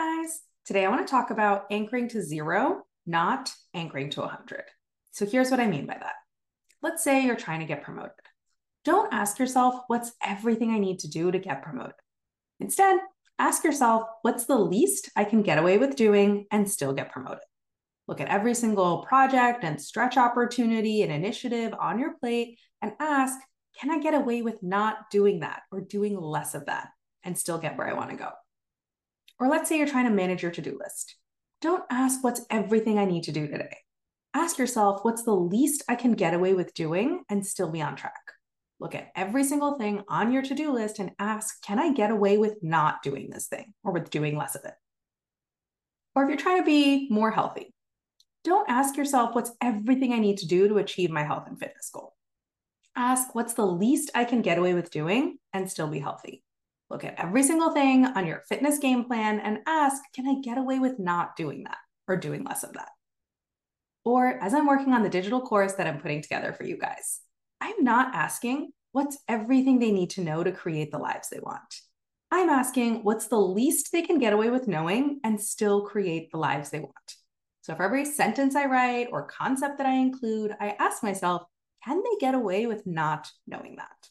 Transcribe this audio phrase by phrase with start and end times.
[0.00, 0.40] guys.
[0.64, 4.62] Today I want to talk about anchoring to zero, not anchoring to 100.
[5.10, 6.14] So here's what I mean by that.
[6.80, 8.12] Let's say you're trying to get promoted.
[8.82, 11.92] Don't ask yourself, what's everything I need to do to get promoted?
[12.60, 12.98] Instead,
[13.38, 17.44] ask yourself, what's the least I can get away with doing and still get promoted?
[18.08, 23.38] Look at every single project and stretch opportunity and initiative on your plate and ask,
[23.78, 26.88] can I get away with not doing that or doing less of that
[27.22, 28.30] and still get where I want to go?
[29.40, 31.16] Or let's say you're trying to manage your to do list.
[31.62, 33.78] Don't ask what's everything I need to do today.
[34.34, 37.96] Ask yourself what's the least I can get away with doing and still be on
[37.96, 38.20] track.
[38.78, 42.10] Look at every single thing on your to do list and ask, can I get
[42.10, 44.74] away with not doing this thing or with doing less of it?
[46.14, 47.74] Or if you're trying to be more healthy,
[48.44, 51.90] don't ask yourself what's everything I need to do to achieve my health and fitness
[51.92, 52.14] goal.
[52.96, 56.42] Ask what's the least I can get away with doing and still be healthy.
[56.90, 60.58] Look at every single thing on your fitness game plan and ask, can I get
[60.58, 62.88] away with not doing that or doing less of that?
[64.04, 67.20] Or as I'm working on the digital course that I'm putting together for you guys,
[67.60, 71.80] I'm not asking what's everything they need to know to create the lives they want.
[72.32, 76.38] I'm asking what's the least they can get away with knowing and still create the
[76.38, 76.94] lives they want.
[77.62, 81.42] So for every sentence I write or concept that I include, I ask myself,
[81.84, 84.09] can they get away with not knowing that?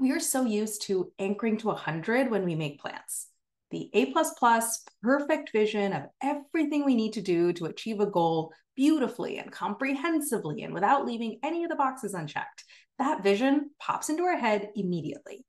[0.00, 3.26] We are so used to anchoring to 100 when we make plans.
[3.70, 8.52] The A plus perfect vision of everything we need to do to achieve a goal
[8.74, 12.64] beautifully and comprehensively and without leaving any of the boxes unchecked.
[12.98, 15.44] That vision pops into our head immediately.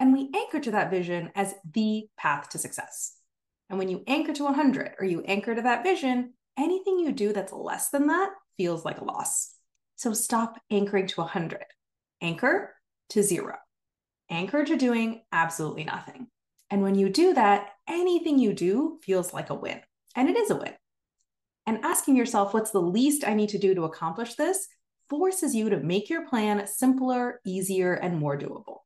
[0.00, 3.16] And we anchor to that vision as the path to success.
[3.68, 7.32] And when you anchor to 100 or you anchor to that vision, anything you do
[7.32, 9.54] that's less than that feels like a loss.
[9.96, 11.64] So stop anchoring to 100.
[12.22, 12.74] Anchor
[13.10, 13.56] to zero
[14.30, 16.28] anchor to doing absolutely nothing.
[16.70, 19.80] And when you do that, anything you do feels like a win.
[20.14, 20.72] And it is a win.
[21.66, 24.66] And asking yourself, what's the least I need to do to accomplish this,
[25.08, 28.78] forces you to make your plan simpler, easier, and more doable.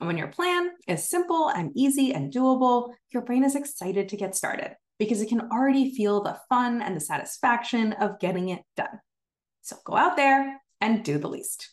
[0.00, 4.16] And when your plan is simple and easy and doable, your brain is excited to
[4.16, 8.62] get started because it can already feel the fun and the satisfaction of getting it
[8.76, 9.00] done.
[9.62, 11.70] So go out there and do the least.